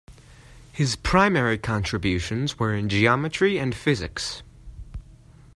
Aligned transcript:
His 0.71 0.95
primary 0.95 1.59
contributions 1.59 2.57
were 2.57 2.73
in 2.73 2.89
geometry 2.89 3.59
and 3.59 3.75
physics. 3.75 4.41